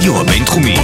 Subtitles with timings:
[0.00, 0.76] הרדיו הבינתחומי.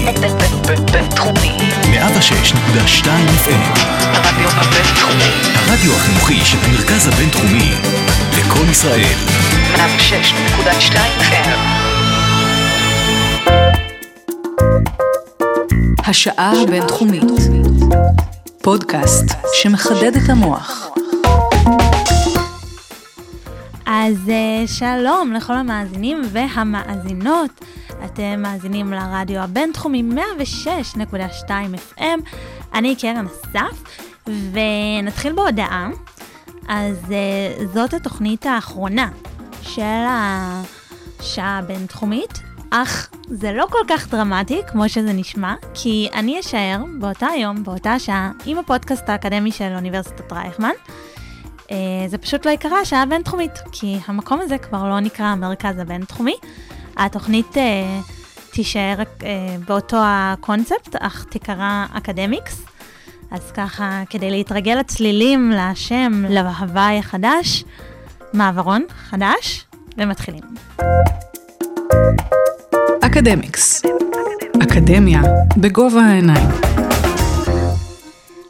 [0.93, 1.57] בינתחומי.
[1.83, 3.07] 106.2
[3.45, 3.79] FM.
[4.00, 5.30] הרדיו הבינתחומי.
[5.54, 7.73] הרדיו החינוכי של המרכז הבינתחומי.
[8.39, 9.14] לקום ישראל.
[9.75, 11.59] 106.2 FM.
[16.07, 17.25] השעה הבינתחומית.
[18.62, 20.89] פודקאסט שמחדד את המוח.
[23.87, 27.50] אז אה, שלום לכל המאזינים והמאזינות.
[28.05, 30.03] אתם מאזינים לרדיו הבינתחומי
[30.95, 31.50] 106.2
[31.99, 32.20] FM.
[32.75, 33.83] אני קרן אסף,
[34.27, 35.89] ונתחיל בהודעה.
[36.69, 39.09] אז uh, זאת התוכנית האחרונה
[39.62, 46.84] של השעה הבינתחומית, אך זה לא כל כך דרמטי כמו שזה נשמע, כי אני אשאר
[46.98, 50.70] באותה יום, באותה שעה, עם הפודקאסט האקדמי של אוניברסיטת רייכמן.
[51.56, 51.69] Uh,
[52.06, 56.37] זה פשוט לא יקרה השעה הבינתחומית, כי המקום הזה כבר לא נקרא המרכז הבינתחומי.
[56.97, 57.61] התוכנית uh,
[58.53, 59.23] תישאר uh,
[59.67, 62.65] באותו הקונספט, אך תיקרא אקדמיקס.
[63.31, 67.65] אז ככה, כדי להתרגל לצלילים, לשם, להוואי החדש,
[68.33, 69.65] מעברון חדש,
[69.98, 70.43] ומתחילים.
[73.01, 73.83] אקדמיקס.
[74.63, 75.20] אקדמיה
[75.57, 76.48] בגובה העיניים.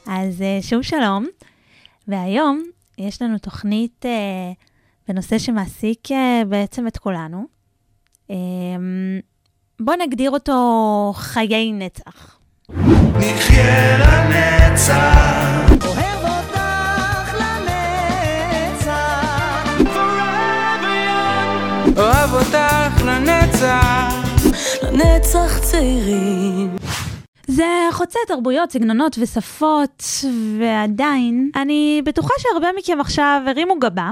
[0.07, 1.27] אז אה, שוב שלום,
[2.09, 2.63] והיום
[2.99, 4.53] יש לנו תוכנית אה,
[5.09, 7.56] בנושא שמעסיק אה, בעצם את כולנו.
[8.31, 8.37] אה,
[9.81, 12.39] בואו נגדיר אותו חיי נצח.
[13.19, 14.97] נחיה לנצח.
[15.87, 18.87] אוהב אותך לנצח.
[21.97, 24.13] אוהב אותך לנצח.
[24.83, 26.77] לנצח צעירים.
[27.47, 30.05] זה חוצה תרבויות, סגנונות ושפות,
[30.59, 34.11] ועדיין, אני בטוחה שהרבה מכם עכשיו הרימו גבה,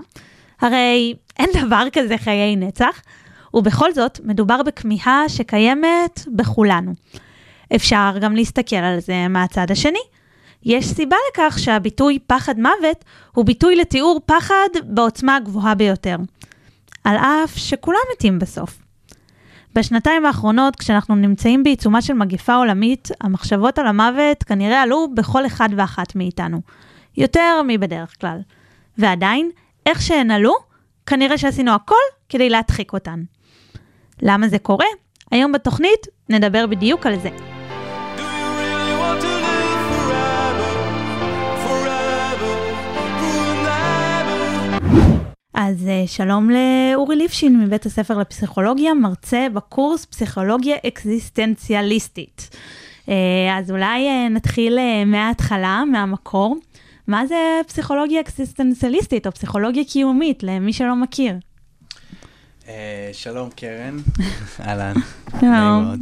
[0.61, 3.01] הרי אין דבר כזה חיי נצח,
[3.55, 6.93] ובכל זאת, מדובר בכמיהה שקיימת בכולנו.
[7.77, 9.99] אפשר גם להסתכל על זה מהצד השני.
[10.65, 16.17] יש סיבה לכך שהביטוי פחד מוות הוא ביטוי לתיאור פחד בעוצמה הגבוהה ביותר.
[17.05, 18.79] על אף שכולם מתים בסוף.
[19.75, 25.69] בשנתיים האחרונות, כשאנחנו נמצאים בעיצומה של מגיפה עולמית, המחשבות על המוות כנראה עלו בכל אחד
[25.77, 26.61] ואחת מאיתנו.
[27.17, 28.39] יותר מבדרך כלל.
[28.99, 29.51] ועדיין,
[29.87, 30.55] איך שהן עלו,
[31.07, 31.95] כנראה שעשינו הכל
[32.29, 33.23] כדי להדחיק אותן.
[34.23, 34.87] למה זה קורה?
[35.31, 37.31] היום בתוכנית נדבר בדיוק על זה.
[45.55, 52.57] אז אה, שלום לאורי ליפשין מבית הספר לפסיכולוגיה, מרצה בקורס פסיכולוגיה אקזיסטנציאליסטית.
[53.09, 56.57] אה, אז אולי אה, נתחיל מההתחלה, מהמקור.
[57.09, 61.35] מה זה פסיכולוגיה אקזיסטנציאליסטית או פסיכולוגיה קיומית, למי שלא מכיר?
[62.69, 62.75] אה,
[63.13, 63.99] שלום קרן,
[64.67, 64.95] אהלן.
[65.31, 65.43] שלום.
[65.53, 66.01] נעים מאוד.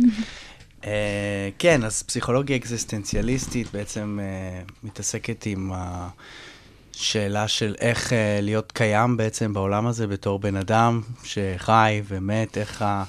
[0.85, 9.17] אה, כן, אז פסיכולוגיה אקזיסטנציאליסטית בעצם אה, מתעסקת עם השאלה של איך אה, להיות קיים
[9.17, 13.05] בעצם בעולם הזה בתור בן אדם שחי ומת, איך ה-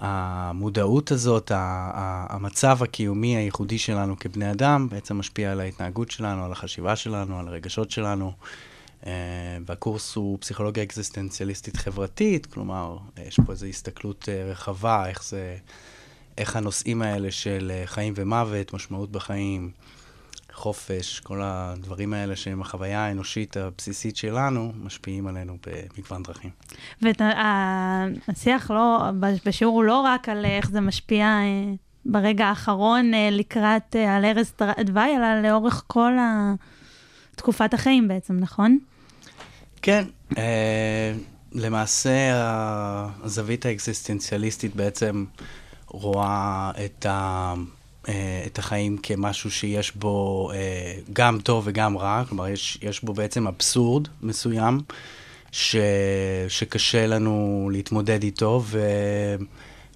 [0.00, 1.56] המודעות הזאת, ה-
[1.94, 7.38] ה- המצב הקיומי הייחודי שלנו כבני אדם, בעצם משפיע על ההתנהגות שלנו, על החשיבה שלנו,
[7.40, 8.32] על הרגשות שלנו.
[8.40, 8.71] Uh,
[9.66, 12.96] והקורס הוא פסיכולוגיה אקזיסטנציאליסטית חברתית, כלומר,
[13.26, 15.56] יש פה איזו הסתכלות uh, רחבה, איך זה,
[16.38, 19.70] איך הנושאים האלה של חיים ומוות, משמעות בחיים,
[20.52, 26.50] חופש, כל הדברים האלה שהם החוויה האנושית הבסיסית שלנו, משפיעים עלינו במגוון דרכים.
[27.02, 29.10] והשיח לא,
[29.46, 31.72] בשיעור הוא לא רק על איך זה משפיע אה,
[32.04, 34.52] ברגע האחרון אה, לקראת, אה, על ערש
[34.84, 36.54] דווי, אלא לאורך כל ה-
[37.36, 38.78] תקופת החיים בעצם, נכון?
[39.82, 40.36] כן, uh,
[41.52, 42.10] למעשה
[43.22, 45.24] הזווית האקזיסטנציאליסטית בעצם
[45.86, 47.54] רואה את, ה,
[48.04, 48.08] uh,
[48.46, 50.54] את החיים כמשהו שיש בו uh,
[51.12, 54.80] גם טוב וגם רע, כלומר יש, יש בו בעצם אבסורד מסוים
[55.52, 55.76] ש,
[56.48, 58.80] שקשה לנו להתמודד איתו, ו,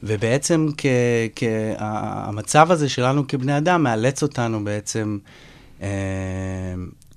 [0.02, 0.86] ובעצם כ,
[1.36, 1.42] כ,
[1.78, 5.18] המצב הזה שלנו כבני אדם מאלץ אותנו בעצם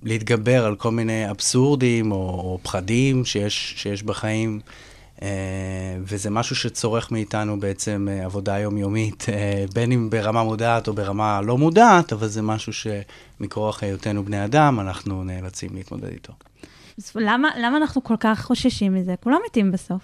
[0.04, 4.60] להתגבר על כל מיני אבסורדים או, או פחדים שיש, שיש בחיים,
[5.22, 5.28] אה,
[6.02, 11.42] וזה משהו שצורך מאיתנו בעצם אה, עבודה יומיומית, אה, בין אם ברמה מודעת או ברמה
[11.42, 16.34] לא מודעת, אבל זה משהו שמכורח היותנו בני אדם, אנחנו נאלצים להתמודד איתו.
[16.98, 19.16] אז למה, למה אנחנו כל כך חוששים מזה?
[19.24, 20.02] כולם מתים בסוף.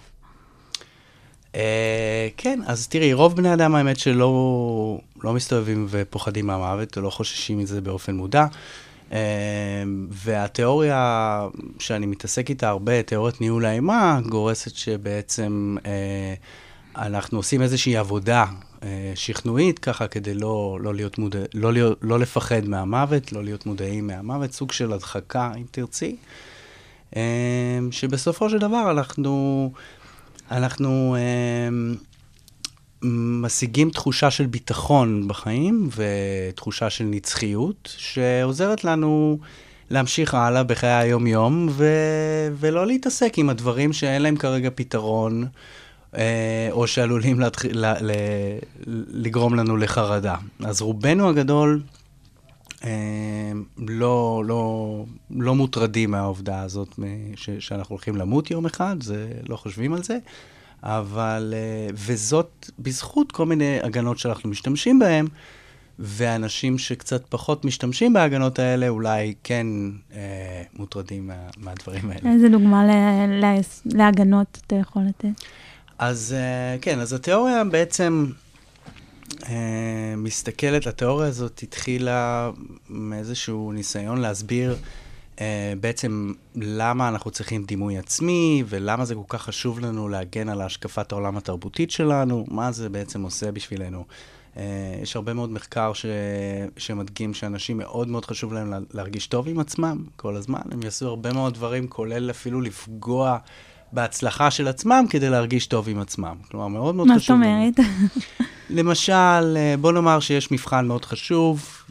[1.54, 7.10] אה, כן, אז תראי, רוב בני אדם האמת שלא לא מסתובבים ופוחדים מהמוות, או לא
[7.10, 8.46] חוששים מזה באופן מודע.
[10.10, 11.48] והתיאוריה
[11.78, 16.34] שאני מתעסק איתה הרבה, תיאוריית ניהול האימה, גורסת שבעצם אה,
[16.96, 21.98] אנחנו עושים איזושהי עבודה אה, אה, שכנועית, ככה כדי לא, לא, להיות מודע, לא, להיות,
[22.02, 26.16] לא לפחד מהמוות, לא להיות מודעים מהמוות, סוג של הדחקה, אם תרצי,
[27.16, 29.72] אה, שבסופו של דבר אנחנו,
[30.50, 31.68] אנחנו אה,
[33.42, 39.38] משיגים תחושה של ביטחון בחיים ותחושה של נצחיות, שעוזרת לנו
[39.90, 41.86] להמשיך הלאה בחיי היום-יום, ו...
[42.58, 45.46] ולא להתעסק עם הדברים שאין להם כרגע פתרון,
[46.16, 47.84] אה, או שעלולים להתחיל, ל...
[48.00, 48.12] ל...
[49.08, 50.36] לגרום לנו לחרדה.
[50.60, 51.82] אז רובנו הגדול
[52.84, 52.90] אה,
[53.78, 56.98] לא, לא, לא מוטרדים מהעובדה הזאת
[57.36, 57.50] ש...
[57.58, 60.18] שאנחנו הולכים למות יום אחד, זה, לא חושבים על זה.
[60.82, 65.26] אבל, אה, וזאת בזכות כל מיני הגנות שאנחנו משתמשים בהן,
[65.98, 69.66] ואנשים שקצת פחות משתמשים בהגנות האלה, אולי כן
[70.14, 72.32] אה, מוטרדים מה, מהדברים האלה.
[72.34, 73.60] איזה דוגמה ל- ל-
[73.98, 75.40] להגנות אתה יכול לתת?
[75.98, 78.26] אז אה, כן, אז התיאוריה בעצם
[79.48, 79.54] אה,
[80.16, 82.50] מסתכלת, התיאוריה הזאת התחילה
[82.90, 84.76] מאיזשהו ניסיון להסביר
[85.40, 90.60] אה, בעצם למה אנחנו צריכים דימוי עצמי, ולמה זה כל כך חשוב לנו להגן על
[90.60, 94.04] השקפת העולם התרבותית שלנו, מה זה בעצם עושה בשבילנו.
[94.54, 94.58] Uh,
[95.02, 96.06] יש הרבה מאוד מחקר ש...
[96.76, 98.78] שמדגים שאנשים מאוד מאוד חשוב להם לה...
[98.94, 100.60] להרגיש טוב עם עצמם כל הזמן.
[100.70, 103.38] הם יעשו הרבה מאוד דברים, כולל אפילו לפגוע
[103.92, 106.36] בהצלחה של עצמם כדי להרגיש טוב עם עצמם.
[106.50, 107.36] כלומר, מאוד מאוד מה זאת חשוב.
[107.36, 107.44] לנו.
[107.44, 107.74] אומרת?
[108.70, 111.84] למשל, אה, בוא נאמר שיש מבחן מאוד חשוב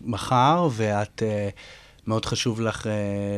[0.00, 1.48] מחר, ואת, אה,
[2.06, 2.92] מאוד חשוב לך אה,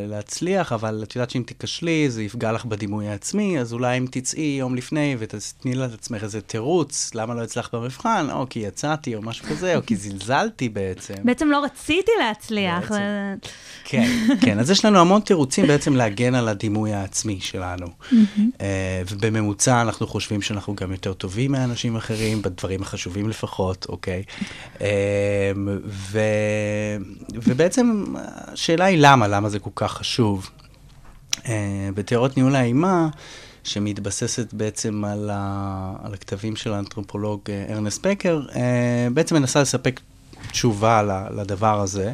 [0.09, 4.57] להצליח, אבל את יודעת שאם תיכשלי, זה יפגע לך בדימוי העצמי, אז אולי אם תצאי
[4.59, 9.47] יום לפני ותתני לעצמך איזה תירוץ, למה לא הצלחת במבחן, או כי יצאתי, או משהו
[9.47, 11.15] כזה, או כי זלזלתי בעצם.
[11.25, 12.91] בעצם לא רציתי להצליח.
[12.91, 13.53] בעצם.
[13.85, 17.87] כן, כן, אז יש לנו המון תירוצים בעצם להגן על הדימוי העצמי שלנו.
[18.61, 24.23] אה, ובממוצע אנחנו חושבים שאנחנו גם יותר טובים מאנשים אחרים, בדברים החשובים לפחות, אוקיי?
[24.81, 25.53] אה,
[25.87, 26.19] ו,
[27.33, 28.05] ובעצם
[28.53, 30.51] השאלה היא למה, למה זה כל כך חשוב.
[31.49, 33.09] אה, בתיאוריות ניהול האימה,
[33.65, 40.01] שמתבססת בעצם על, ה, על הכתבים של האנתרופולוג אה, ארנסט בקר, אה, בעצם מנסה לספק
[40.51, 42.13] תשובה ל- לדבר הזה.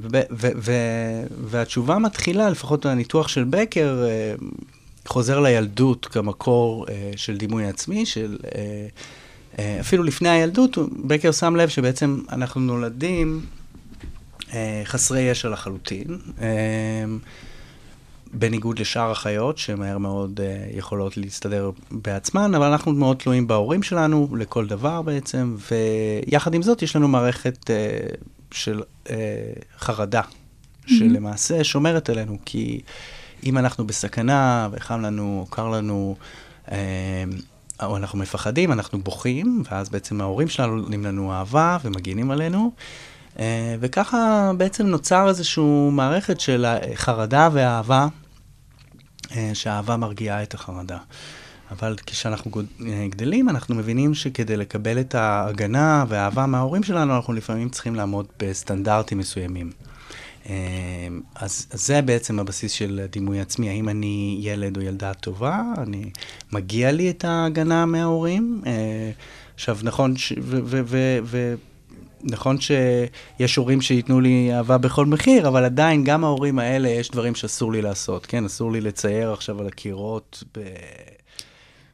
[0.00, 4.04] ו- והתשובה מתחילה, לפחות הניתוח של בקר,
[5.06, 6.86] חוזר לילדות כמקור
[7.16, 8.36] של דימוי עצמי, של...
[9.80, 13.40] אפילו לפני הילדות, בקר שם לב שבעצם אנחנו נולדים
[14.84, 16.46] חסרי ישע לחלוטין, אה,
[18.32, 24.28] בניגוד לשאר החיות, שמהר מאוד אה, יכולות להסתדר בעצמן, אבל אנחנו מאוד תלויים בהורים שלנו
[24.38, 25.56] לכל דבר בעצם,
[26.26, 27.98] ויחד עם זאת יש לנו מערכת אה,
[28.50, 29.16] של אה,
[29.78, 30.22] חרדה,
[30.86, 32.80] שלמעשה שומרת עלינו, כי
[33.44, 36.16] אם אנחנו בסכנה וחם לנו, או קר לנו,
[36.72, 37.24] אה,
[37.82, 42.72] או אנחנו מפחדים, אנחנו בוכים, ואז בעצם ההורים שלנו נותנים לנו אהבה ומגינים עלינו.
[43.38, 48.08] אה, וככה בעצם נוצר איזושהי מערכת של חרדה ואהבה,
[49.36, 50.98] אה, שהאהבה מרגיעה את החרדה.
[51.70, 52.50] אבל כשאנחנו
[52.86, 58.26] אה, גדלים, אנחנו מבינים שכדי לקבל את ההגנה והאהבה מההורים שלנו, אנחנו לפעמים צריכים לעמוד
[58.38, 59.70] בסטנדרטים מסוימים.
[61.34, 66.10] אז, אז זה בעצם הבסיס של דימוי עצמי, האם אני ילד או ילדה טובה, אני,
[66.52, 68.62] מגיע לי את ההגנה מההורים.
[69.54, 71.54] עכשיו, נכון, ש, ו, ו, ו, ו,
[72.30, 77.34] נכון שיש הורים שייתנו לי אהבה בכל מחיר, אבל עדיין, גם ההורים האלה, יש דברים
[77.34, 78.44] שאסור לי לעשות, כן?
[78.44, 80.60] אסור לי לצייר עכשיו על הקירות ב...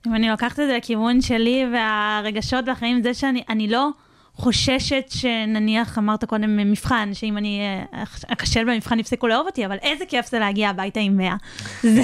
[0.06, 3.88] אם אני לוקחת את זה לכיוון שלי והרגשות והחיים, זה שאני אני לא
[4.34, 7.60] חוששת שנניח, אמרת קודם מבחן, שאם אני
[7.92, 11.36] אה, אכשל במבחן יפסיקו לאהוב אותי, אבל איזה כיף זה להגיע הביתה עם 100.
[11.82, 12.02] זה...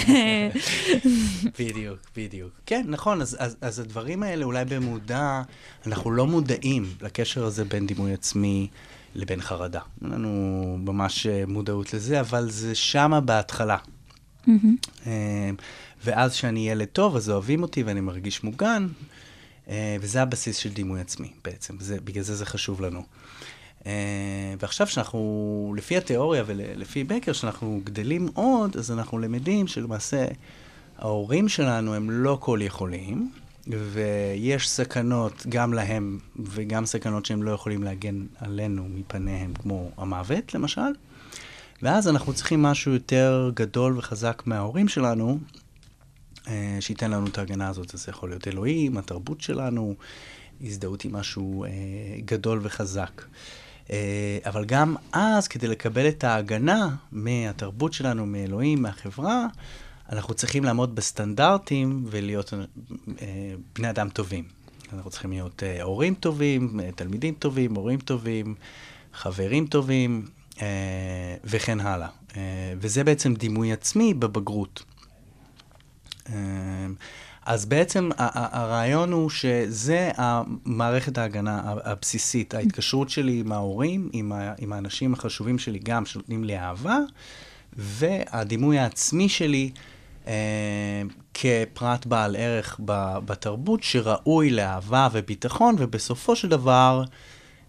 [1.59, 2.51] בדיוק, בדיוק.
[2.67, 5.43] כן, נכון, אז, אז, אז הדברים האלה אולי במודע,
[5.87, 8.69] אנחנו לא מודעים לקשר הזה בין דימוי עצמי
[9.15, 9.81] לבין חרדה.
[10.03, 13.77] אין לנו ממש אה, מודעות לזה, אבל זה שמה בהתחלה.
[15.07, 15.51] אה,
[16.05, 18.89] ואז כשאני ילד טוב, אז אוהבים אותי ואני מרגיש מוגן, אה,
[20.01, 23.03] וזה הבסיס של דימוי עצמי בעצם, זה, בגלל זה זה חשוב לנו.
[23.87, 30.27] אה, ועכשיו שאנחנו, לפי התיאוריה ולפי בקר, שאנחנו גדלים עוד, אז אנחנו למדים שלמעשה
[30.99, 33.31] ההורים שלנו הם לא כל יכולים,
[33.67, 40.91] ויש סכנות גם להם וגם סכנות שהם לא יכולים להגן עלינו מפניהם, כמו המוות למשל.
[41.83, 45.68] ואז אנחנו צריכים משהו יותר גדול וחזק מההורים שלנו, אה,
[46.81, 47.90] שייתן לנו את ההגנה הזאת.
[47.95, 49.95] זה יכול להיות אלוהים, התרבות שלנו,
[50.61, 51.71] הזדהות עם משהו אה,
[52.25, 53.23] גדול וחזק.
[53.90, 59.47] אה, אבל גם אז, כדי לקבל את ההגנה מהתרבות שלנו, מאלוהים, מהחברה,
[60.12, 62.52] אנחנו צריכים לעמוד בסטנדרטים ולהיות
[63.23, 64.45] אה, בני אדם טובים.
[64.93, 68.55] אנחנו צריכים להיות אה, הורים טובים, אה, תלמידים טובים, מורים טובים,
[69.12, 70.26] חברים טובים,
[70.62, 70.67] אה,
[71.45, 72.09] וכן הלאה.
[72.37, 74.83] אה, וזה בעצם דימוי עצמי בבגרות.
[76.29, 76.35] אה,
[77.47, 84.73] אז בעצם הרעיון הוא שזה המערכת ההגנה הבסיסית, ההתקשרות שלי עם ההורים, עם, ה- עם
[84.73, 86.99] האנשים החשובים שלי גם, שנותנים לי אהבה,
[87.73, 89.71] והדימוי העצמי שלי
[90.27, 91.03] אה,
[91.35, 97.03] כפרט בעל ערך ב- בתרבות, שראוי לאהבה וביטחון, ובסופו של דבר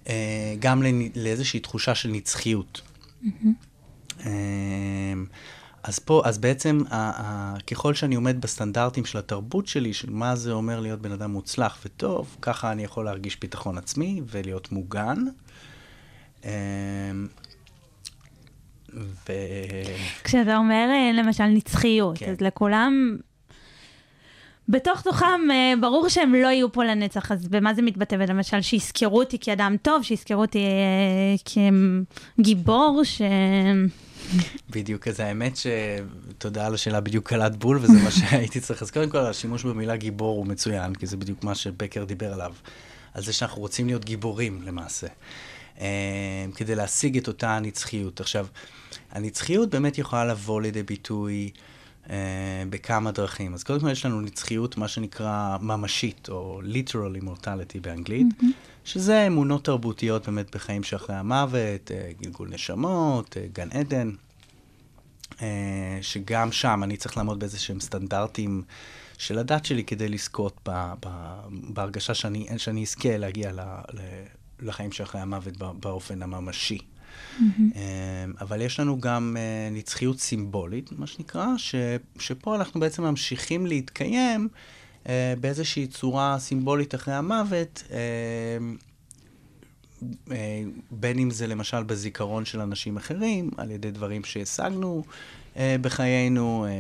[0.10, 0.84] אה, גם
[1.16, 2.82] לאיזושהי תחושה של נצחיות.
[4.26, 4.32] אה,
[5.84, 10.36] אז פה, אז בעצם, ה- ה- ככל שאני עומד בסטנדרטים של התרבות שלי, של מה
[10.36, 15.18] זה אומר להיות בן אדם מוצלח וטוב, ככה אני יכול להרגיש ביטחון עצמי ולהיות מוגן.
[16.46, 16.52] אה,
[18.94, 19.34] ו...
[20.24, 22.32] כשאתה אומר אה, למשל נצחיות, כן.
[22.32, 23.18] אז לכולם,
[24.70, 28.16] בתוך תוכם אה, ברור שהם לא יהיו פה לנצח, אז במה זה מתבטא?
[28.16, 30.66] למשל שיזכרו אותי כאדם טוב, שיזכרו אותי
[32.38, 33.22] כגיבור, ש...
[34.70, 38.82] בדיוק, אז האמת שתודה על השאלה, בדיוק קלט בול, וזה מה שהייתי צריך.
[38.82, 42.54] אז קודם כל, השימוש במילה גיבור הוא מצוין, כי זה בדיוק מה שבקר דיבר עליו.
[43.14, 45.08] על זה שאנחנו רוצים להיות גיבורים, למעשה.
[45.80, 48.20] אה, כדי להשיג את אותה הנצחיות.
[48.20, 48.48] עכשיו,
[49.12, 51.50] הנצחיות באמת יכולה לבוא לידי ביטוי
[52.10, 53.54] אה, בכמה דרכים.
[53.54, 58.46] אז קודם כל יש לנו נצחיות, מה שנקרא ממשית, או literal immortality באנגלית, mm-hmm.
[58.90, 64.12] שזה אמונות תרבותיות באמת בחיים שאחרי המוות, אה, גלגול נשמות, אה, גן עדן.
[65.42, 68.64] אה, שגם שם אני צריך לעמוד באיזה שהם סטנדרטים
[69.18, 71.08] של הדת שלי כדי לזכות ב, ב,
[71.50, 73.60] בהרגשה שאני, שאני אזכה להגיע ל,
[73.94, 74.00] ל,
[74.60, 76.78] לחיים שאחרי המוות בא- באופן הממשי.
[77.42, 77.46] אה,
[78.42, 79.38] אבל יש לנו גם
[79.72, 81.76] נצחיות סימבולית, מה שנקרא, ש,
[82.20, 84.48] שפה אנחנו בעצם ממשיכים להתקיים
[85.40, 87.84] באיזושהי צורה סימבולית אחרי המוות.
[87.92, 87.98] אה,
[90.32, 95.04] אה, בין אם זה למשל בזיכרון של אנשים אחרים, על ידי דברים שהשגנו
[95.58, 96.76] אה, בחיינו, אה, אה,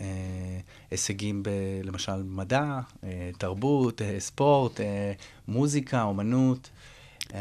[0.00, 0.58] אה,
[0.90, 1.48] הישגים ב,
[1.82, 5.12] למשל מדע, אה, תרבות, אה, ספורט, אה,
[5.48, 6.70] מוזיקה, אומנות.
[7.34, 7.40] אה,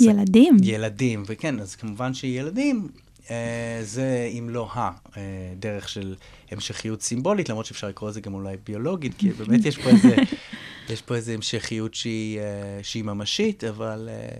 [0.00, 0.56] ילדים.
[0.62, 3.03] ילדים, וכן, אז כמובן שילדים, אה,
[3.82, 6.14] זה אם לא הדרך של
[6.50, 10.16] המשכיות סימבולית, למרות שאפשר לקרוא לזה גם אולי ביולוגית, כי באמת יש פה איזה,
[10.92, 14.38] יש פה איזה המשכיות שהיא, אה, שהיא ממשית, אבל, אה,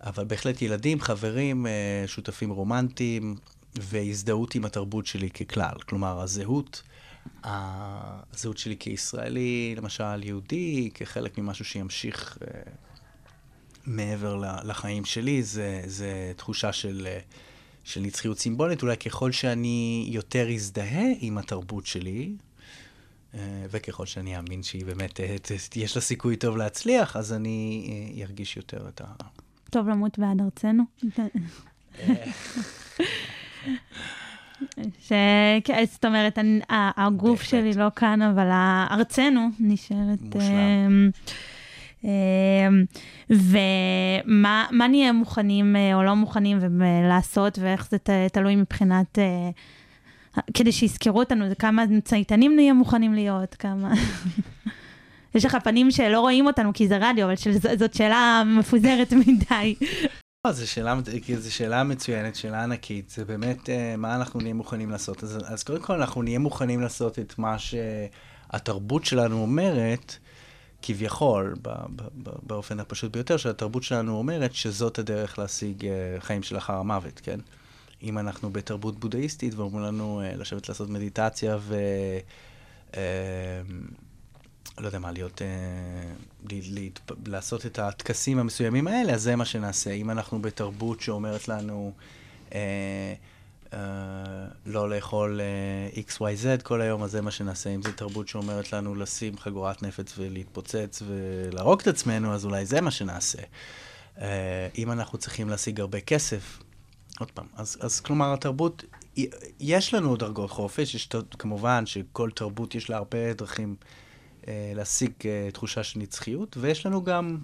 [0.00, 3.36] אבל בהחלט ילדים, חברים, אה, שותפים רומנטיים,
[3.78, 5.74] והזדהות עם התרבות שלי ככלל.
[5.86, 6.82] כלומר, הזהות,
[7.44, 12.60] הזהות שלי כישראלי, למשל יהודי, כחלק ממשהו שימשיך אה,
[13.86, 17.18] מעבר לחיים שלי, זה, זה תחושה של, אה,
[17.86, 18.82] של נצחיות סימבולית.
[18.82, 22.32] אולי ככל שאני יותר אזדהה עם התרבות שלי,
[23.34, 23.40] אה,
[23.70, 25.36] וככל שאני אאמין שהיא באמת, אה,
[25.76, 27.88] יש לה סיכוי טוב להצליח, אז אני
[28.18, 29.04] אה, ארגיש יותר את ה...
[29.70, 30.82] טוב למות בעד ארצנו.
[35.00, 35.12] ש...
[35.64, 37.50] כן, זאת אומרת, אני- הגוף בהחלט.
[37.50, 38.48] שלי לא כאן, אבל
[38.90, 40.20] ארצנו נשארת...
[40.20, 41.10] מושלם.
[43.30, 46.58] ומה מה נהיה מוכנים אה, או לא מוכנים
[47.08, 47.96] לעשות, ואיך זה
[48.32, 49.18] תלוי מבחינת...
[49.18, 49.50] אה,
[50.54, 53.92] כדי שיזכרו אותנו, כמה צייתנים נהיה מוכנים להיות, כמה...
[55.34, 57.34] יש לך פנים שלא רואים אותנו כי זה רדיו, אבל
[57.78, 59.74] זאת שאלה מפוזרת מדי.
[60.44, 60.94] לא, זו שאלה,
[61.48, 63.10] שאלה מצוינת, שאלה ענקית.
[63.10, 65.24] זה באמת, אה, מה אנחנו נהיה מוכנים לעשות.
[65.24, 70.16] אז, אז קודם כל, אנחנו נהיה מוכנים לעשות את מה שהתרבות שלנו אומרת,
[70.82, 71.54] כביכול,
[72.42, 77.40] באופן הפשוט ביותר, שהתרבות שלנו אומרת שזאת הדרך להשיג אה, חיים שלאחר המוות, כן?
[78.02, 81.76] אם אנחנו בתרבות בודהיסטית ואומרים לנו אה, לשבת לעשות מדיטציה ו...
[82.96, 83.60] אה,
[84.78, 85.42] לא יודע מה, להיות.
[87.26, 89.90] לעשות את הטקסים המסוימים האלה, אז זה מה שנעשה.
[89.90, 91.92] אם אנחנו בתרבות שאומרת לנו
[92.54, 93.14] אה,
[93.72, 93.78] אה,
[94.66, 97.70] לא לאכול אה, XYZ כל היום, אז זה מה שנעשה.
[97.70, 102.80] אם זו תרבות שאומרת לנו לשים חגורת נפץ ולהתפוצץ ולהרוג את עצמנו, אז אולי זה
[102.80, 103.42] מה שנעשה.
[104.20, 106.58] אה, אם אנחנו צריכים להשיג הרבה כסף,
[107.20, 108.84] עוד פעם, אז, אז כלומר התרבות,
[109.60, 111.08] יש לנו דרגות חופש, יש
[111.38, 113.76] כמובן שכל תרבות יש לה הרבה דרכים
[114.48, 117.38] אה, להשיג אה, תחושה של נצחיות, ויש לנו גם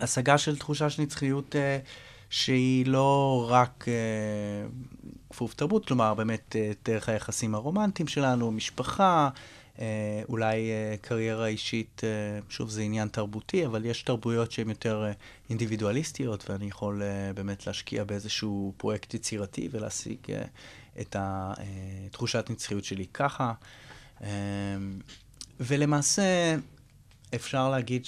[0.00, 1.78] השגה של תחושה של נצחיות אה,
[2.32, 4.68] שהיא לא רק אה,
[5.30, 9.28] כפוף תרבות, כלומר באמת אה, דרך היחסים הרומנטיים שלנו, משפחה,
[9.78, 10.70] אה, אולי
[11.00, 12.00] קריירה אישית,
[12.48, 15.12] שוב זה עניין תרבותי, אבל יש תרבויות שהן יותר
[15.50, 17.02] אינדיבידואליסטיות, ואני יכול
[17.34, 20.18] באמת להשקיע באיזשהו פרויקט יצירתי ולהשיג
[21.00, 23.52] את התחושת נצחיות שלי ככה.
[25.60, 26.56] ולמעשה,
[27.34, 28.04] אפשר להגיד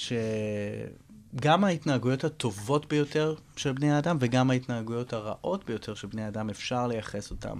[1.35, 6.87] שגם ההתנהגויות הטובות ביותר של בני האדם וגם ההתנהגויות הרעות ביותר של בני האדם, אפשר
[6.87, 7.59] לייחס אותם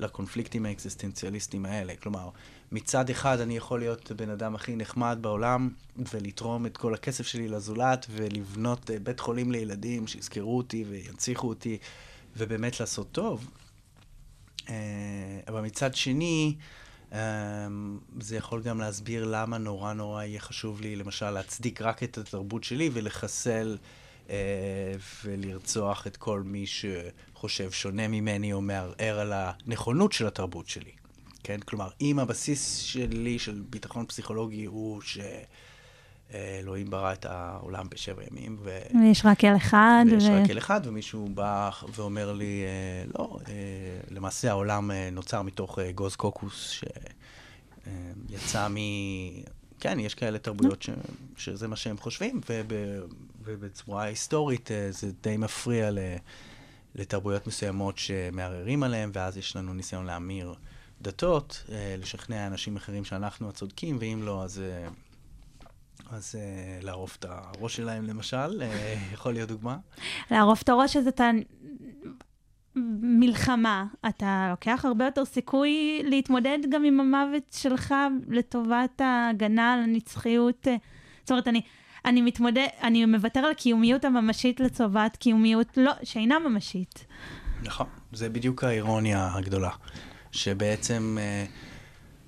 [0.00, 1.96] לקונפליקטים האקזיסטנציאליסטיים האלה.
[2.02, 2.28] כלומר,
[2.72, 5.70] מצד אחד אני יכול להיות הבן אדם הכי נחמד בעולם
[6.12, 11.78] ולתרום את כל הכסף שלי לזולת ולבנות אה, בית חולים לילדים שיזכרו אותי וינציחו אותי
[12.36, 13.50] ובאמת לעשות טוב.
[14.68, 14.74] אה,
[15.48, 16.56] אבל מצד שני,
[18.20, 22.64] זה יכול גם להסביר למה נורא נורא יהיה חשוב לי, למשל, להצדיק רק את התרבות
[22.64, 23.78] שלי ולחסל
[24.30, 24.36] אה,
[25.24, 30.92] ולרצוח את כל מי שחושב שונה ממני או מערער על הנכונות של התרבות שלי.
[31.42, 31.60] כן?
[31.60, 35.00] כלומר, אם הבסיס שלי של ביטחון פסיכולוגי הוא
[36.32, 38.78] שאלוהים ברא את העולם בשבע ימים, ו...
[39.02, 40.04] ויש רק אל אחד.
[40.10, 43.54] ויש ו- רק אל אחד, ומישהו בא ואומר לי, אה, לא, אה,
[44.10, 46.82] למעשה העולם אה, נוצר מתוך גוז קוקוס
[48.30, 48.76] שיצא מ...
[49.80, 50.90] כן, יש כאלה תרבויות ש...
[51.36, 52.72] שזה מה שהם חושבים, וב...
[53.44, 55.98] ובצורה היסטורית זה די מפריע ל...
[56.94, 60.54] לתרבויות מסוימות שמערערים עליהם, ואז יש לנו ניסיון להמיר
[61.02, 61.64] דתות,
[61.98, 64.62] לשכנע אנשים אחרים שאנחנו הצודקים, ואם לא, אז...
[66.10, 68.64] אז uh, לערוף את הראש שלהם למשל, uh,
[69.14, 69.76] יכול להיות דוגמה.
[70.30, 71.30] לערוף את הראש אז אתה...
[73.00, 77.94] מלחמה, אתה לוקח הרבה יותר סיכוי להתמודד גם עם המוות שלך
[78.28, 80.68] לטובת ההגנה על הנצחיות.
[80.68, 80.76] אה,
[81.20, 81.60] זאת אומרת, אני,
[82.04, 87.06] אני מתמודד, אני מוותר על הקיומיות הממשית לטובת קיומיות לא, שאינה ממשית.
[87.62, 89.70] נכון, זה בדיוק האירוניה הגדולה,
[90.32, 91.50] שבעצם uh,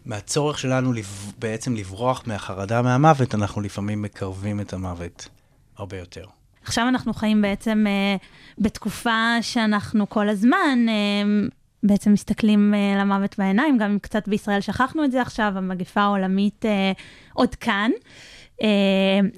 [0.09, 1.33] מהצורך שלנו לב...
[1.39, 5.29] בעצם לברוח מהחרדה מהמוות, אנחנו לפעמים מקרבים את המוות
[5.77, 6.25] הרבה יותר.
[6.63, 8.17] עכשיו אנחנו חיים בעצם אה,
[8.59, 11.49] בתקופה שאנחנו כל הזמן אה,
[11.83, 16.65] בעצם מסתכלים אה, למוות בעיניים, גם אם קצת בישראל שכחנו את זה עכשיו, המגפה העולמית
[16.65, 16.93] אה,
[17.33, 17.91] עוד כאן.
[18.63, 18.69] אה,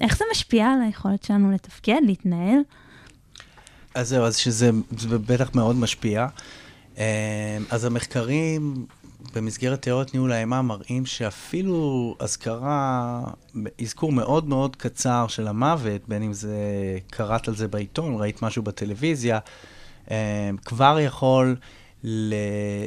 [0.01, 2.59] איך זה משפיע על היכולת שלנו לתפקד, להתנהל?
[3.95, 6.27] אז זהו, אז שזה זה בטח מאוד משפיע.
[6.97, 8.85] אה, אז המחקרים
[9.35, 13.21] במסגרת תיאוריות ניהול האימה מראים שאפילו אזכרה,
[13.81, 16.57] אזכור מאוד מאוד קצר של המוות, בין אם זה
[17.09, 19.39] קראת על זה בעיתון, ראית משהו בטלוויזיה,
[20.11, 21.55] אה, כבר יכול
[22.03, 22.33] ל-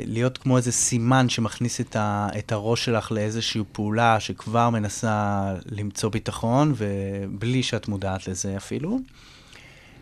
[0.07, 6.11] להיות כמו איזה סימן שמכניס את, ה- את הראש שלך לאיזושהי פעולה שכבר מנסה למצוא
[6.11, 8.99] ביטחון, ובלי שאת מודעת לזה אפילו.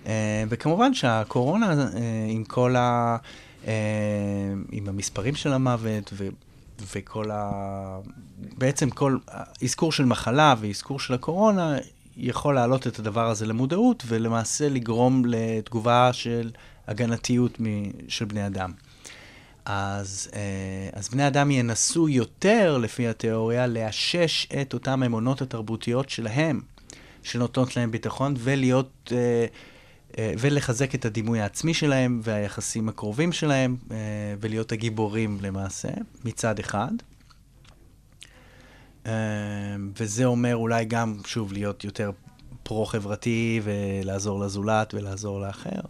[0.07, 1.87] אה, וכמובן שהקורונה, אה,
[2.29, 3.17] עם כל ה...
[3.67, 3.73] אה,
[4.71, 6.29] עם המספרים של המוות ו,
[6.97, 7.99] וכל ה...
[8.59, 9.19] בעצם כל
[9.63, 11.79] אזכור של מחלה ואזכור של הקורונה
[12.17, 16.51] יכול להעלות את הדבר הזה למודעות ולמעשה לגרום לתגובה של
[16.87, 18.73] הגנתיות מ- של בני אדם.
[19.65, 26.61] אז, אה, אז בני אדם ינסו יותר, לפי התיאוריה, לאשש את אותן האמונות התרבותיות שלהם,
[27.23, 29.13] שנותנות להם ביטחון, ולהיות...
[29.13, 29.47] אה,
[30.19, 33.97] ולחזק את הדימוי העצמי שלהם והיחסים הקרובים שלהם, אה,
[34.41, 35.89] ולהיות הגיבורים למעשה,
[36.25, 36.93] מצד אחד.
[39.07, 39.13] אה,
[39.97, 42.11] וזה אומר אולי גם, שוב, להיות יותר
[42.63, 45.81] פרו-חברתי ולעזור לזולת ולעזור לאחר.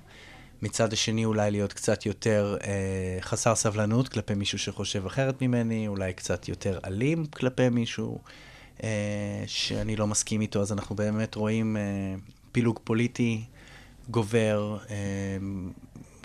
[0.62, 6.12] מצד השני, אולי להיות קצת יותר אה, חסר סבלנות כלפי מישהו שחושב אחרת ממני, אולי
[6.12, 8.18] קצת יותר אלים כלפי מישהו
[8.82, 11.82] אה, שאני לא מסכים איתו, אז אנחנו באמת רואים אה,
[12.52, 13.44] פילוג פוליטי
[14.10, 14.96] גובר, אה,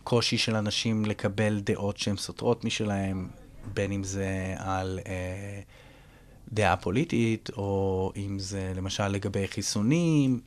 [0.03, 3.27] קושי של אנשים לקבל דעות שהן סותרות משלהם,
[3.73, 5.61] בין אם זה על אה,
[6.53, 10.39] דעה פוליטית, או אם זה למשל לגבי חיסונים.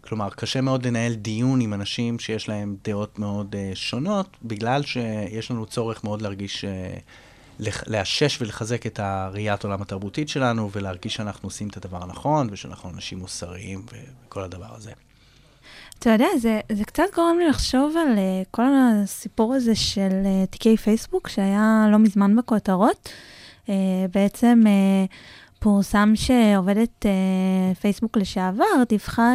[0.00, 5.50] כלומר, קשה מאוד לנהל דיון עם אנשים שיש להם דעות מאוד uh, שונות, בגלל שיש
[5.50, 11.68] לנו צורך מאוד להרגיש, uh, לאשש ולחזק את הראיית עולם התרבותית שלנו, ולהרגיש שאנחנו עושים
[11.68, 13.86] את הדבר הנכון, ושאנחנו אנשים מוסריים
[14.26, 14.92] וכל הדבר הזה.
[15.98, 20.46] אתה יודע, זה, זה קצת גורם לי לחשוב על uh, כל הסיפור הזה של uh,
[20.50, 23.08] תיקי פייסבוק, שהיה לא מזמן בכותרות.
[23.66, 23.70] Uh,
[24.14, 24.68] בעצם uh,
[25.58, 29.32] פורסם שעובדת uh, פייסבוק לשעבר דיווחה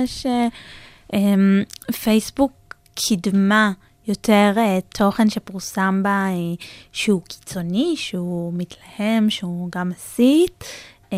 [1.89, 2.51] שפייסבוק
[2.95, 3.71] קידמה
[4.07, 4.59] יותר uh,
[4.97, 10.63] תוכן שפורסם בה uh, שהוא קיצוני, שהוא מתלהם, שהוא גם מסית,
[11.05, 11.13] um,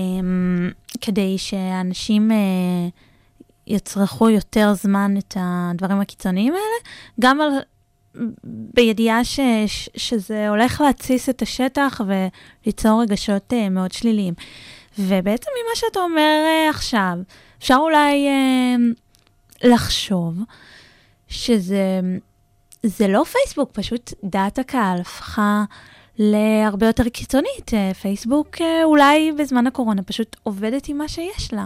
[1.02, 2.32] כדי שאנשים...
[2.32, 2.34] Uh,
[3.70, 7.52] יצרכו יותר זמן את הדברים הקיצוניים האלה, גם על,
[8.74, 14.34] בידיעה ש, ש, שזה הולך להתסיס את השטח וליצור רגשות uh, מאוד שליליים.
[15.00, 17.14] ובעצם ממה שאתה אומר uh, עכשיו,
[17.60, 20.34] אפשר אולי uh, לחשוב
[21.28, 22.00] שזה
[22.84, 25.64] זה לא פייסבוק, פשוט דעת הקהל הפכה
[26.20, 27.74] להרבה יותר קיצונית.
[27.74, 31.66] אה, פייסבוק אה, אולי בזמן הקורונה פשוט עובדת עם מה שיש לה.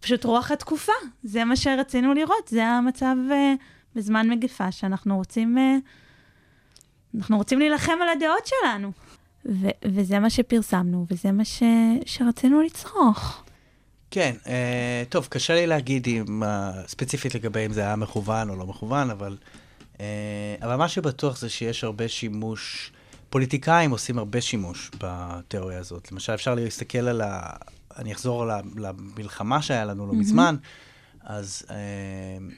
[0.00, 3.54] פשוט רוח התקופה, זה מה שרצינו לראות, זה המצב אה,
[3.96, 5.76] בזמן מגפה שאנחנו רוצים, אה,
[7.18, 8.92] אנחנו רוצים להילחם על הדעות שלנו.
[9.46, 11.62] ו- וזה מה שפרסמנו, וזה מה ש-
[12.06, 13.42] שרצינו לצרוך.
[14.10, 18.56] כן, אה, טוב, קשה לי להגיד אם, אה, ספציפית לגבי אם זה היה מכוון או
[18.56, 19.36] לא מכוון, אבל,
[20.00, 20.06] אה,
[20.62, 22.92] אבל מה שבטוח זה שיש הרבה שימוש,
[23.30, 26.12] פוליטיקאים עושים הרבה שימוש בתיאוריה הזאת.
[26.12, 27.40] למשל, אפשר להסתכל על ה...
[28.00, 30.56] אני אחזור למלחמה שהיה לנו לא מזמן,
[31.24, 31.76] אז, אה,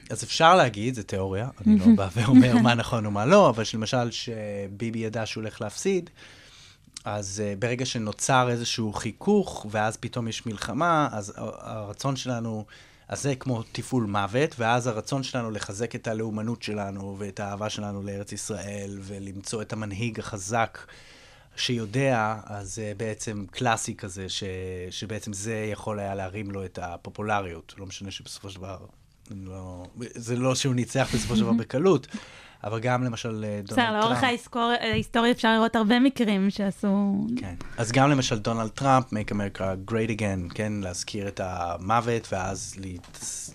[0.09, 4.11] אז אפשר להגיד, זו תיאוריה, אני לא בא ואומר מה נכון ומה לא, אבל למשל
[4.11, 6.09] שביבי ידע שהוא הולך להפסיד,
[7.05, 12.65] אז uh, ברגע שנוצר איזשהו חיכוך, ואז פתאום יש מלחמה, אז הרצון שלנו,
[13.07, 18.03] אז זה כמו תפעול מוות, ואז הרצון שלנו לחזק את הלאומנות שלנו, ואת האהבה שלנו
[18.03, 20.77] לארץ ישראל, ולמצוא את המנהיג החזק
[21.55, 24.43] שיודע, אז זה בעצם קלאסי כזה, ש,
[24.89, 27.73] שבעצם זה יכול היה להרים לו את הפופולריות.
[27.77, 28.77] לא משנה שבסופו של דבר,
[29.31, 32.07] לא, זה לא שהוא ניצח בסופו של דבר בקלות,
[32.63, 33.89] אבל גם למשל אה, דונלד טראמפ.
[33.89, 37.25] בסדר, לאורך ההיסטור- ההיסטוריה אפשר לראות הרבה מקרים שעשו...
[37.37, 37.55] כן.
[37.77, 42.75] אז גם למשל דונלד טראמפ, Make America Great Again, כן, להזכיר את המוות ואז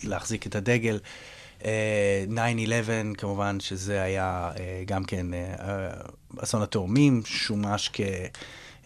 [0.04, 0.98] להחזיק את הדגל.
[1.64, 5.90] אה, 9-11, כמובן שזה היה אה, גם כן אה, אה,
[6.38, 7.90] אסון התאומים, שומש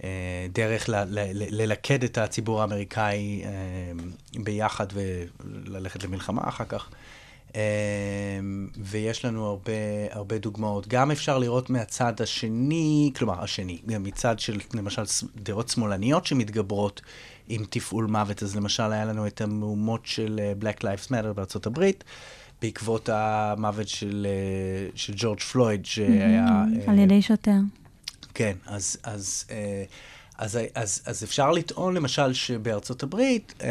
[0.00, 0.88] כדרך
[1.34, 3.50] ללכד את הציבור האמריקאי אה,
[4.42, 6.88] ביחד וללכת למלחמה אחר כך.
[7.56, 7.60] אה,
[8.78, 9.72] ויש לנו הרבה,
[10.10, 10.88] הרבה דוגמאות.
[10.88, 15.02] גם אפשר לראות מהצד השני, כלומר, השני, מצד של למשל
[15.36, 17.00] דעות שמאלניות שמתגברות
[17.54, 18.42] עם תפעול מוות.
[18.42, 22.04] אז למשל, היה לנו את המהומות של אה, Black Lives Matter בארצות הברית,
[22.62, 26.46] בעקבות המוות של, אה, של ג'ורג' פלויד, שהיה...
[26.86, 27.58] אה, על ידי שוטר.
[28.34, 29.44] כן, אז, אז,
[30.38, 33.62] אז, אז, אז אפשר לטעון למשל שבארצות הברית,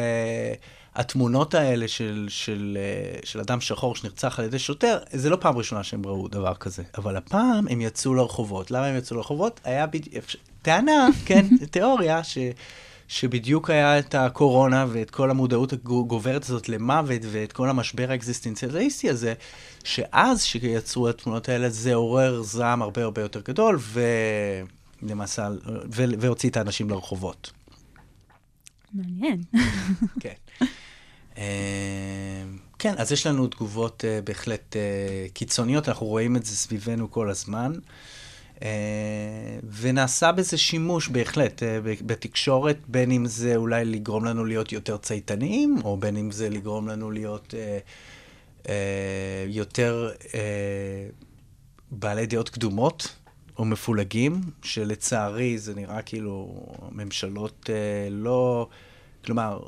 [0.96, 2.78] התמונות האלה של, של,
[3.24, 6.84] של אדם שחור שנרצח על ידי שוטר, זה לא פעם ראשונה שהם ראו דבר כזה.
[6.98, 8.72] אבל הפעם הם יצאו לרחובות.
[8.72, 9.60] למה הם יצאו לרחובות?
[9.64, 10.26] היה בדיוק,
[10.62, 12.38] טענה, כן, תיאוריה, ש...
[13.12, 19.34] שבדיוק היה את הקורונה ואת כל המודעות הגוברת הזאת למוות ואת כל המשבר האקזיסטנציאליסטי הזה,
[19.84, 23.80] שאז שיצרו התמונות האלה זה עורר זעם הרבה הרבה יותר גדול,
[25.02, 25.50] ולמעשה,
[25.92, 26.04] ו...
[26.20, 27.52] והוציא את האנשים לרחובות.
[28.94, 29.44] מעניין.
[30.22, 30.34] כן.
[31.38, 32.44] אה,
[32.80, 37.30] כן, אז יש לנו תגובות אה, בהחלט אה, קיצוניות, אנחנו רואים את זה סביבנו כל
[37.30, 37.74] הזמן.
[38.64, 44.98] אה, ונעשה בזה שימוש בהחלט אה, בתקשורת, בין אם זה אולי לגרום לנו להיות יותר
[44.98, 47.54] צייתניים, או בין אם זה לגרום לנו להיות
[48.68, 50.12] אה, יותר
[51.92, 53.16] בעלי דעות קדומות
[53.58, 57.70] או מפולגים, שלצערי זה נראה כאילו ממשלות
[58.12, 58.68] לא...
[59.26, 59.60] כלומר,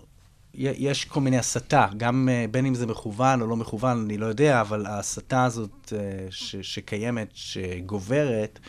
[0.56, 4.26] יש כל מיני הסתה, גם אה, בין אם זה מכוון או לא מכוון, אני לא
[4.26, 8.60] יודע, אבל ההסתה הזאת אה, ש- שקיימת, שגוברת,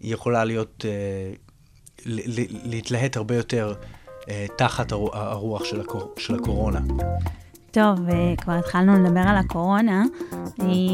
[0.00, 1.32] היא יכולה להיות, אה,
[2.64, 3.74] להתלהט הרבה יותר
[4.58, 6.80] תחת הרו- הרוח של, הקור- של הקורונה.
[7.70, 7.98] טוב,
[8.40, 10.04] כבר התחלנו לדבר על הקורונה,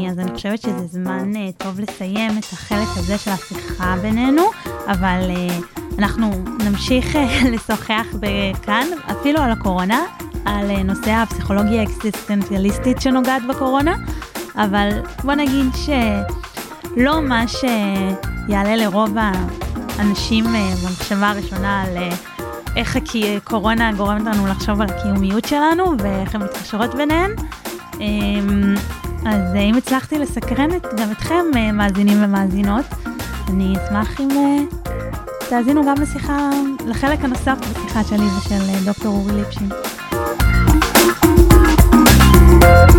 [0.09, 4.41] אז אני חושבת שזה זמן טוב לסיים את החלק הזה של השיחה בינינו,
[4.87, 5.31] אבל
[5.99, 6.31] אנחנו
[6.69, 7.17] נמשיך
[7.53, 8.05] לשוחח
[8.65, 9.99] כאן, אפילו על הקורונה,
[10.49, 13.95] על אה, נושא הפסיכולוגיה האקסיסטנציאליסטית שנוגעת בקורונה,
[14.55, 14.89] אבל
[15.23, 21.97] בוא נגיד שלא מה שיעלה לרוב האנשים אה, במחשבה הראשונה על...
[21.97, 22.09] אה,
[22.75, 22.97] איך
[23.37, 27.31] הקורונה גורמת לנו לחשוב על הקיומיות שלנו ואיך הן מתקשרות ביניהן.
[27.99, 28.75] אמ,
[29.25, 32.85] אז אם הצלחתי לסקרן גם אתכם, מאזינים ומאזינות,
[33.49, 34.29] אני אשמח אם
[35.49, 36.49] תאזינו גם לשיחה,
[36.85, 39.69] לחלק הנוסף בשיחה שלי ושל דוקטור אורי ליפשין.
[41.09, 42.89] うん。